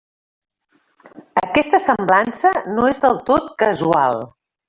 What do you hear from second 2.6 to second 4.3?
no és del tot casual.